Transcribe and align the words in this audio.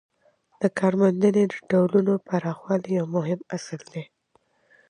د 0.61 0.63
کارموندنې 0.79 1.43
د 1.51 1.53
ډولونو 1.69 2.13
پراخوالی 2.27 2.91
یو 2.99 3.05
مهم 3.15 3.39
اصل 3.55 3.81
دی. 3.91 4.03